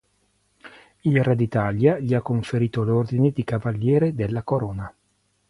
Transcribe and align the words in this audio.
Il 1.01 1.23
Re 1.23 1.35
d'Italia 1.35 1.99
gli 1.99 2.15
ha 2.15 2.23
conferito 2.23 2.81
l'ordine 2.83 3.29
di 3.29 3.43
Cavaliere 3.43 4.15
della 4.15 4.41
Corona. 4.41 4.91